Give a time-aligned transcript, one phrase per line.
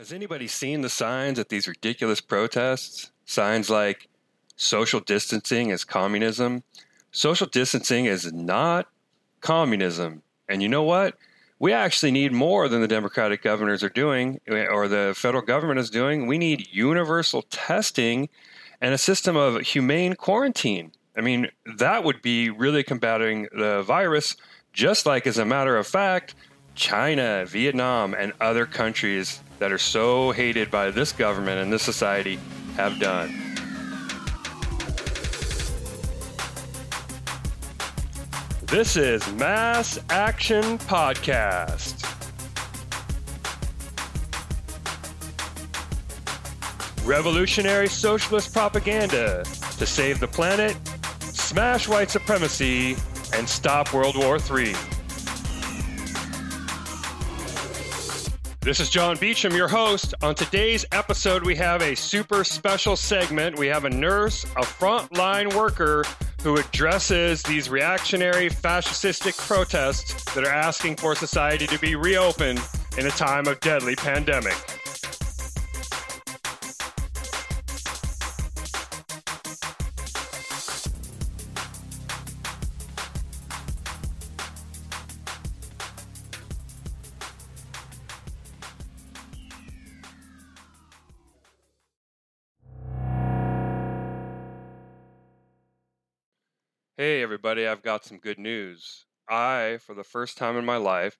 [0.00, 3.12] Has anybody seen the signs at these ridiculous protests?
[3.26, 4.08] Signs like
[4.56, 6.62] social distancing is communism.
[7.12, 8.88] Social distancing is not
[9.42, 10.22] communism.
[10.48, 11.18] And you know what?
[11.58, 15.80] We actually need more than the Democratic governors are doing eh, or the federal government
[15.80, 16.26] is doing.
[16.26, 18.30] We need universal testing
[18.80, 20.92] and a system of humane quarantine.
[21.14, 24.34] I mean, that would be really combating the virus,
[24.72, 26.34] just like, as a matter of fact,
[26.80, 32.38] China, Vietnam, and other countries that are so hated by this government and this society
[32.74, 33.28] have done.
[38.62, 42.06] This is Mass Action Podcast.
[47.04, 49.44] Revolutionary socialist propaganda
[49.76, 50.78] to save the planet,
[51.20, 52.96] smash white supremacy,
[53.34, 54.74] and stop World War III.
[58.62, 60.12] This is John Beecham, your host.
[60.20, 63.58] On today's episode, we have a super special segment.
[63.58, 66.04] We have a nurse, a frontline worker
[66.42, 72.60] who addresses these reactionary fascistic protests that are asking for society to be reopened
[72.98, 74.79] in a time of deadly pandemic.
[97.00, 99.06] Hey, everybody, I've got some good news.
[99.26, 101.16] I, for the first time in my life,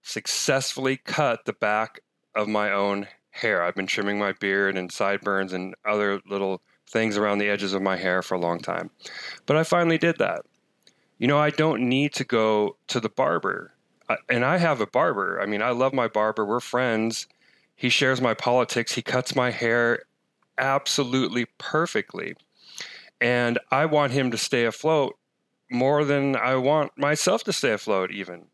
[0.00, 1.98] successfully cut the back
[2.36, 3.60] of my own hair.
[3.60, 7.82] I've been trimming my beard and sideburns and other little things around the edges of
[7.82, 8.90] my hair for a long time.
[9.44, 10.42] But I finally did that.
[11.18, 13.72] You know, I don't need to go to the barber.
[14.28, 15.40] And I have a barber.
[15.42, 16.46] I mean, I love my barber.
[16.46, 17.26] We're friends.
[17.74, 18.92] He shares my politics.
[18.92, 20.04] He cuts my hair
[20.58, 22.36] absolutely perfectly.
[23.20, 25.16] And I want him to stay afloat
[25.74, 28.46] more than I want myself to stay afloat, even.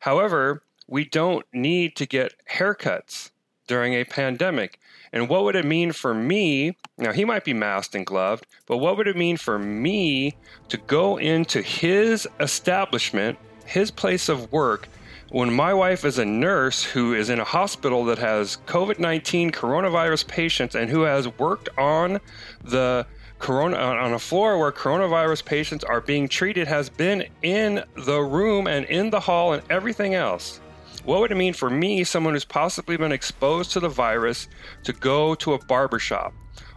[0.00, 3.30] However, we don't need to get haircuts
[3.66, 4.78] during a pandemic.
[5.12, 6.76] And what would it mean for me?
[6.98, 10.36] Now, he might be masked and gloved, but what would it mean for me
[10.68, 14.88] to go into his establishment, his place of work,
[15.30, 19.50] when my wife is a nurse who is in a hospital that has COVID 19
[19.50, 22.20] coronavirus patients and who has worked on
[22.62, 23.06] the
[23.38, 28.66] corona on a floor where coronavirus patients are being treated has been in the room
[28.66, 30.60] and in the hall and everything else.
[31.04, 34.48] What would it mean for me, someone who's possibly been exposed to the virus,
[34.82, 36.32] to go to a barbershop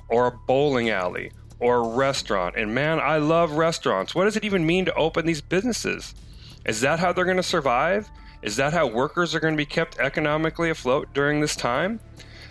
[0.07, 2.55] or a bowling alley or a restaurant?
[2.55, 4.13] And man, I love restaurants.
[4.13, 6.13] What does it even mean to open these businesses?
[6.65, 8.09] Is that how they're going to survive?
[8.41, 11.99] Is that how workers are going to be kept economically afloat during this time?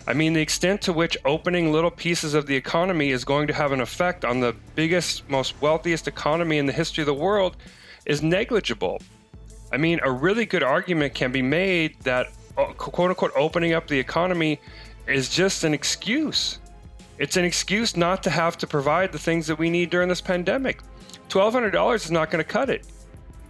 [0.09, 3.53] I mean, the extent to which opening little pieces of the economy is going to
[3.53, 7.57] have an effect on the biggest, most wealthiest economy in the history of the world
[8.07, 8.99] is negligible.
[9.71, 13.85] I mean, a really good argument can be made that uh, quote unquote opening up
[13.85, 14.59] the economy
[15.05, 16.57] is just an excuse.
[17.19, 20.21] It's an excuse not to have to provide the things that we need during this
[20.21, 20.81] pandemic.
[21.29, 22.83] $1,200 is not going to cut it.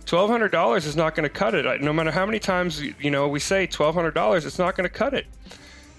[0.07, 1.81] $1,200 is not going to cut it.
[1.81, 5.13] No matter how many times you know we say $1,200, it's not going to cut
[5.13, 5.25] it.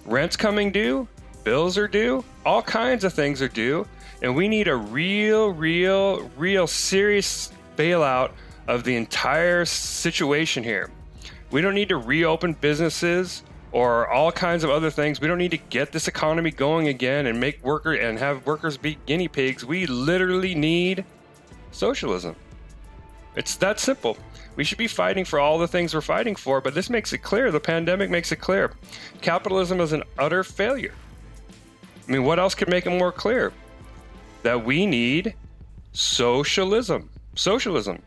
[0.04, 1.06] Rent's coming due,
[1.44, 3.86] bills are due, all kinds of things are due,
[4.22, 8.32] and we need a real, real, real serious bailout
[8.66, 10.90] of the entire situation here.
[11.50, 15.20] We don't need to reopen businesses or all kinds of other things.
[15.20, 18.76] We don't need to get this economy going again and make worker and have workers
[18.76, 19.64] be guinea pigs.
[19.64, 21.04] We literally need
[21.72, 22.36] socialism.
[23.36, 24.16] It's that simple.
[24.56, 27.18] We should be fighting for all the things we're fighting for, but this makes it
[27.18, 27.50] clear.
[27.50, 28.72] The pandemic makes it clear.
[29.20, 30.94] Capitalism is an utter failure.
[32.06, 33.52] I mean, what else could make it more clear?
[34.42, 35.34] That we need
[35.92, 37.10] socialism.
[37.36, 38.02] Socialism.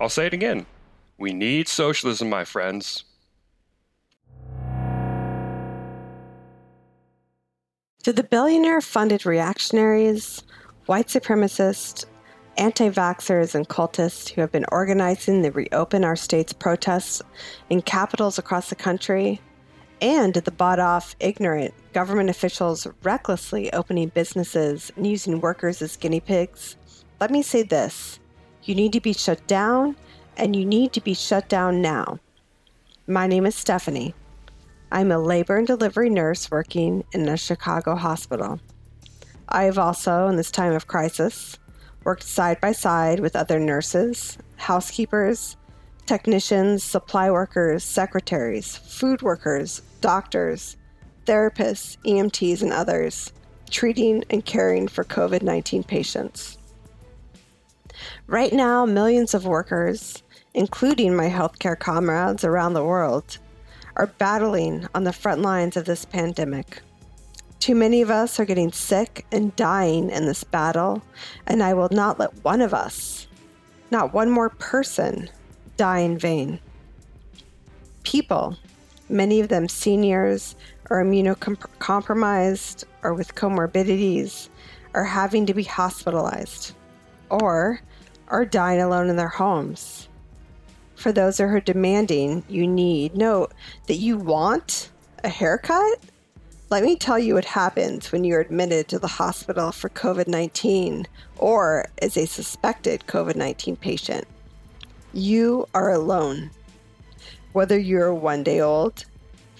[0.00, 0.66] I'll say it again.
[1.18, 3.04] We need socialism, my friends.
[8.04, 10.42] To the billionaire funded reactionaries,
[10.86, 12.06] white supremacists,
[12.60, 17.22] anti vaxxers and cultists who have been organizing the Reopen Our States protests
[17.70, 19.40] in capitals across the country,
[20.02, 26.20] and the bought off, ignorant government officials recklessly opening businesses and using workers as guinea
[26.20, 26.76] pigs,
[27.18, 28.20] let me say this
[28.64, 29.96] you need to be shut down,
[30.36, 32.18] and you need to be shut down now.
[33.06, 34.12] My name is Stefanie.
[34.92, 38.60] I'm a labor and delivery nurse working in a Chicago hospital.
[39.48, 41.58] I have also, in this time of crisis,
[42.04, 45.56] worked side by side with other nurses, housekeepers,
[46.06, 50.76] technicians, supply workers, secretaries, food workers, doctors,
[51.26, 53.32] therapists, EMTs, and others
[53.70, 56.58] treating and caring for COVID 19 patients.
[58.26, 60.22] Right now, millions of workers,
[60.54, 63.38] including my healthcare comrades around the world,
[63.96, 66.82] are battling on the front lines of this pandemic.
[67.60, 71.02] Too many of us are getting sick and dying in this battle,
[71.46, 73.28] and I will not let one of us,
[73.90, 75.28] not one more person,
[75.76, 76.58] die in vain.
[78.02, 78.56] People,
[79.10, 80.56] many of them seniors
[80.88, 84.48] or immunocompromised or with comorbidities,
[84.94, 86.72] are having to be hospitalized
[87.28, 87.82] or
[88.28, 90.08] are dying alone in their homes.
[90.94, 93.52] For those who are demanding, you need note
[93.86, 94.90] that you want
[95.22, 95.98] a haircut.
[96.70, 101.06] Let me tell you what happens when you're admitted to the hospital for COVID 19
[101.36, 104.24] or as a suspected COVID 19 patient.
[105.12, 106.50] You are alone.
[107.52, 109.04] Whether you're one day old,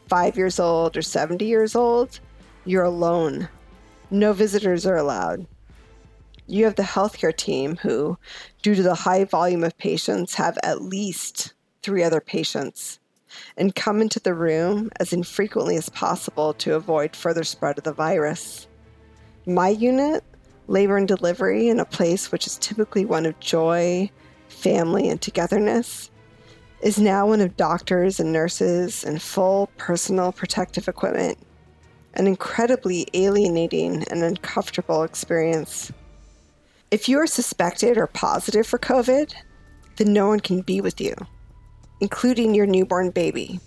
[0.09, 2.21] five years old, or 70 years old,
[2.65, 3.49] you're alone.
[4.11, 5.47] No visitors are allowed
[6.51, 8.19] you have the healthcare team who,
[8.61, 12.99] due to the high volume of patients, have at least three other patients
[13.56, 17.93] and come into the room as infrequently as possible to avoid further spread of the
[17.93, 18.67] virus.
[19.47, 20.25] My unit,
[20.67, 24.11] labor and delivery, in a place which is typically one of joy,
[24.49, 26.11] family, and togetherness,
[26.82, 31.38] is now one of doctors and nurses and full personal protective equipment.
[32.15, 35.93] An incredibly alienating and uncomfortable experience.
[36.91, 39.33] If you are suspected or positive for COVID,
[39.97, 41.15] then no one can be with you,
[42.00, 43.61] including your newborn baby,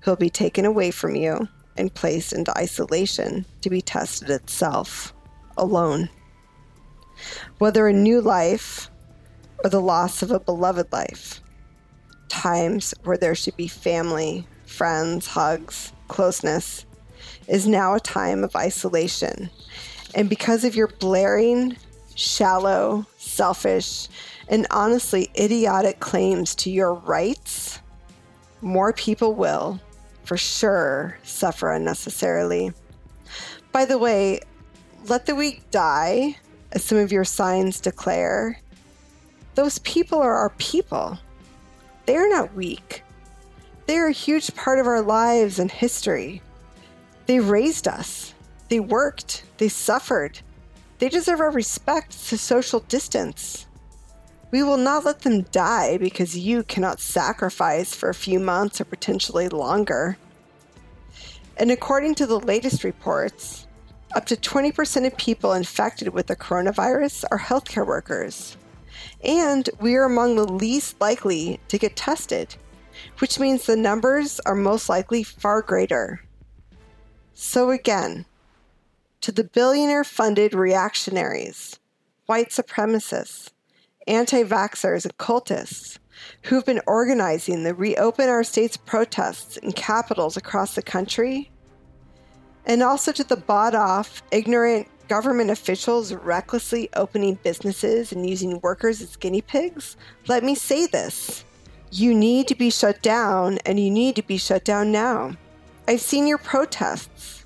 [0.00, 5.14] who'll be taken away from you and placed into isolation to be tested itself,
[5.56, 6.08] alone.
[7.58, 8.90] Whether a new life
[9.62, 11.40] or the loss of a beloved life,
[12.28, 16.86] times where there should be family, friends, hugs, closeness,
[17.48, 19.50] is now a time of isolation.
[20.14, 21.76] And because of your blaring,
[22.14, 23.06] shallow,
[23.40, 24.06] selfish,
[24.48, 27.80] and honestly idiotic claims to your rights,
[28.60, 29.80] more people will,
[30.24, 32.70] for sure, suffer unnecessarily.
[33.72, 34.40] By the way,
[35.06, 36.36] let the weak die,
[36.72, 38.60] as some of your signs declare.
[39.54, 41.18] Those people are our people.
[42.04, 43.02] They are not weak.
[43.86, 46.42] They are a huge part of our lives and history.
[47.24, 48.34] They raised us.
[48.68, 49.44] They worked.
[49.56, 50.40] They suffered.
[51.00, 53.66] They deserve our respect to social distance.
[54.50, 58.84] We will not let them die because you cannot sacrifice for a few months or
[58.84, 60.18] potentially longer.
[61.56, 63.66] And according to the latest reports,
[64.14, 68.58] up to 20% of people infected with the coronavirus are healthcare workers.
[69.24, 72.56] And we are among the least likely to get tested,
[73.20, 76.20] which means the numbers are most likely far greater.
[77.32, 78.26] So, again,
[79.20, 81.78] to the billionaire funded reactionaries,
[82.26, 83.50] white supremacists,
[84.06, 85.98] anti vaxxers, and cultists
[86.44, 91.50] who've been organizing the Reopen Our States protests in capitals across the country,
[92.66, 99.02] and also to the bought off, ignorant government officials recklessly opening businesses and using workers
[99.02, 99.96] as guinea pigs,
[100.28, 101.44] let me say this.
[101.90, 105.36] You need to be shut down, and you need to be shut down now.
[105.88, 107.39] I've seen your protests.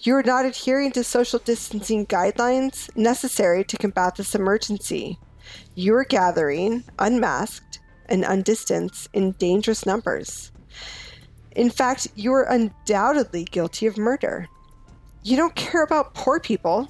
[0.00, 5.18] You are not adhering to social distancing guidelines necessary to combat this emergency.
[5.74, 10.52] You are gathering, unmasked, and undistanced in dangerous numbers.
[11.56, 14.48] In fact, you are undoubtedly guilty of murder.
[15.24, 16.88] You don't care about poor people,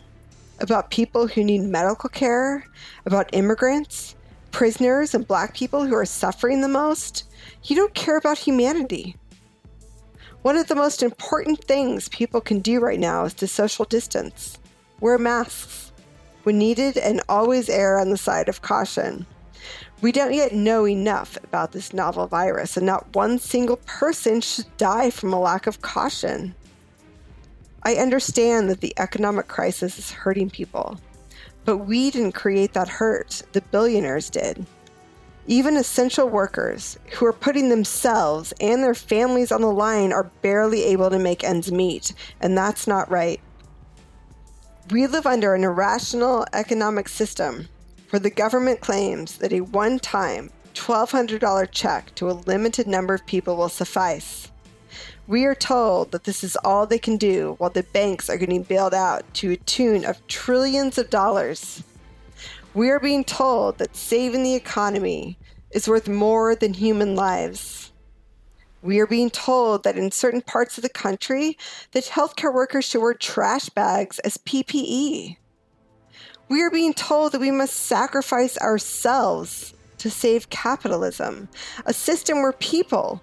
[0.61, 2.67] about people who need medical care,
[3.07, 4.17] about immigrants,
[4.51, 7.25] prisoners, and black people who are suffering the most.
[7.63, 9.17] You don't care about humanity.
[10.43, 14.59] One of the most important things people can do right now is to social distance.
[15.01, 15.93] Wear masks
[16.45, 19.27] when needed and always err on the side of caution.
[20.01, 24.77] We don't yet know enough about this novel virus, and not one single person should
[24.77, 26.55] die from a lack of caution.
[27.83, 31.01] I understand that the economic crisis is hurting people,
[31.65, 34.65] but we didn't create that hurt, the billionaires did.
[35.51, 40.85] Even essential workers who are putting themselves and their families on the line are barely
[40.85, 43.41] able to make ends meet, and that's not right.
[44.91, 47.67] We live under an irrational economic system
[48.11, 53.25] where the government claims that a one time $1,200 check to a limited number of
[53.25, 54.51] people will suffice.
[55.27, 58.65] We are told that this is all they can do while the banks are getting
[58.65, 61.83] bailed out to a tune of trillions of dollars.
[62.75, 65.39] We are being told that saving the economy
[65.71, 67.93] is worth more than human lives.
[68.83, 71.57] We are being told that in certain parts of the country
[71.93, 75.37] that healthcare workers should wear trash bags as PPE.
[76.49, 81.49] We are being told that we must sacrifice ourselves to save capitalism,
[81.87, 83.21] a system where people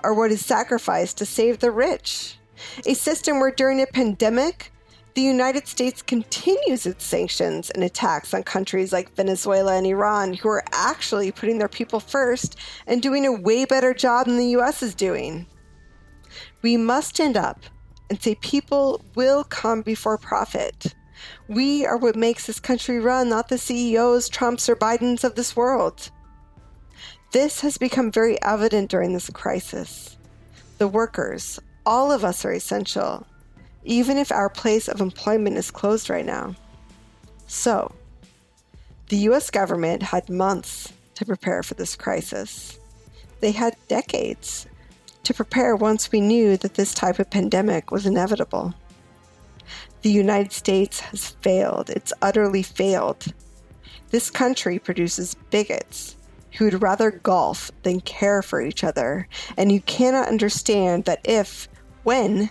[0.00, 2.38] are what is sacrificed to save the rich,
[2.86, 4.72] a system where during a pandemic,
[5.16, 10.50] the United States continues its sanctions and attacks on countries like Venezuela and Iran, who
[10.50, 12.56] are actually putting their people first
[12.86, 15.46] and doing a way better job than the US is doing.
[16.60, 17.60] We must stand up
[18.10, 20.94] and say people will come before profit.
[21.48, 25.56] We are what makes this country run, not the CEOs, Trumps, or Bidens of this
[25.56, 26.10] world.
[27.32, 30.18] This has become very evident during this crisis.
[30.76, 33.26] The workers, all of us are essential
[33.86, 36.54] even if our place of employment is closed right now.
[37.46, 37.94] So,
[39.08, 42.78] the US government had months to prepare for this crisis.
[43.40, 44.66] They had decades
[45.22, 48.74] to prepare once we knew that this type of pandemic was inevitable.
[50.02, 51.90] The United States has failed.
[51.90, 53.32] It's utterly failed.
[54.10, 56.16] This country produces bigots
[56.56, 61.68] who'd rather golf than care for each other, and you cannot understand that if,
[62.02, 62.50] when,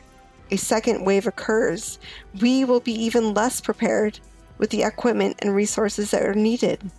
[0.52, 2.00] a second wave occurs,
[2.42, 4.20] we will be even less prepared
[4.58, 6.92] with the equipment and resources that are needed.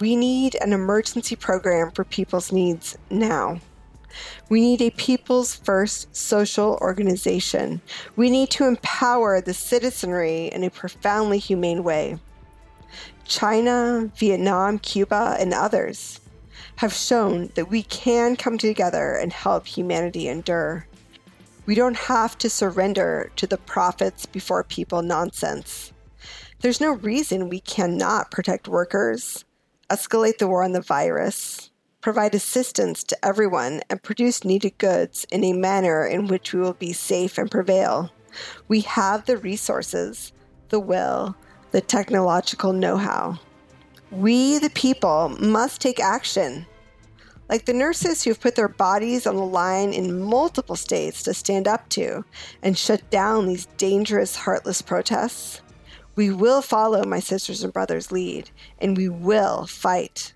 [0.00, 3.60] We need an emergency program for people's needs now.
[4.48, 7.80] We need a people's first social organization.
[8.16, 12.18] We need to empower the citizenry in a profoundly humane way.
[13.24, 16.20] China, Vietnam, Cuba, and others
[16.76, 20.86] have shown that we can come together and help humanity endure.
[21.66, 25.92] We don't have to surrender to the profits before people nonsense.
[26.60, 29.44] There's no reason we cannot protect workers,
[29.88, 31.70] escalate the war on the virus,
[32.02, 36.74] provide assistance to everyone, and produce needed goods in a manner in which we will
[36.74, 38.12] be safe and prevail.
[38.68, 40.32] We have the resources,
[40.68, 41.34] the will,
[41.70, 43.38] the technological know how.
[44.10, 46.66] We, the people, must take action
[47.48, 51.68] like the nurses who've put their bodies on the line in multiple states to stand
[51.68, 52.24] up to
[52.62, 55.60] and shut down these dangerous, heartless protests,
[56.16, 60.32] we will follow my sisters and brothers' lead and we will fight.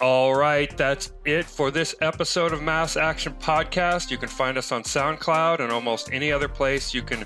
[0.00, 4.10] All right, that's it for this episode of Mass Action Podcast.
[4.10, 7.24] You can find us on SoundCloud and almost any other place you can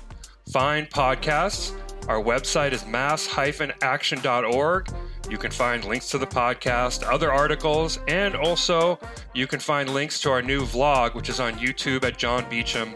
[0.51, 1.73] find podcasts.
[2.07, 4.87] Our website is mass-action.org.
[5.29, 8.97] You can find links to the podcast, other articles, and also
[9.33, 12.93] you can find links to our new vlog, which is on YouTube at John Beecham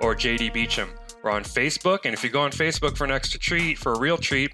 [0.00, 0.88] or JD Beecham.
[1.22, 3.98] We're on Facebook, and if you go on Facebook for an extra treat, for a
[3.98, 4.52] real treat,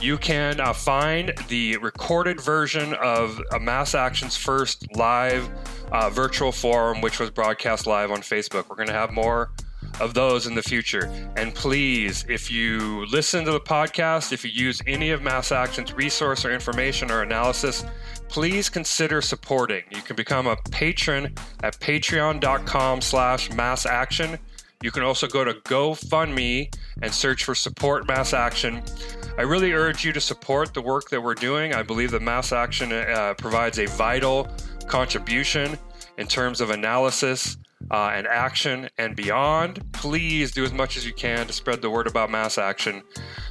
[0.00, 5.48] you can uh, find the recorded version of a Mass Action's first live
[5.92, 8.68] uh, virtual forum, which was broadcast live on Facebook.
[8.68, 9.50] We're going to have more
[10.00, 11.06] of those in the future.
[11.36, 15.92] And please, if you listen to the podcast, if you use any of Mass Action's
[15.92, 17.84] resource or information or analysis,
[18.28, 19.82] please consider supporting.
[19.90, 24.38] You can become a patron at patreon.com slash mass action.
[24.82, 28.82] You can also go to GoFundMe and search for support mass action.
[29.38, 31.74] I really urge you to support the work that we're doing.
[31.74, 34.48] I believe that mass action uh, provides a vital
[34.86, 35.78] contribution
[36.18, 37.56] in terms of analysis
[37.90, 39.80] uh, and action and beyond.
[39.92, 43.02] Please do as much as you can to spread the word about mass action.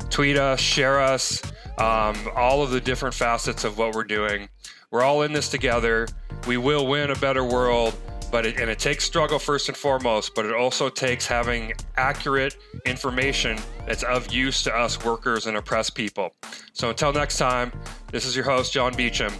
[0.09, 1.41] Tweet us, share us,
[1.77, 4.49] um, all of the different facets of what we're doing.
[4.91, 6.07] We're all in this together.
[6.47, 7.95] We will win a better world,
[8.31, 12.57] but it, and it takes struggle first and foremost, but it also takes having accurate
[12.85, 16.33] information that's of use to us workers and oppressed people.
[16.73, 17.71] So until next time,
[18.11, 19.33] this is your host, John Beecham.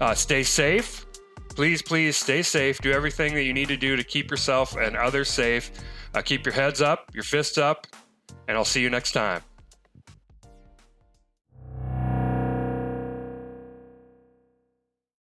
[0.00, 1.06] Uh, stay safe
[1.52, 2.80] please, please stay safe.
[2.80, 5.70] Do everything that you need to do to keep yourself and others safe.
[6.14, 7.86] Uh, keep your heads up, your fists up,
[8.48, 9.42] and I'll see you next time.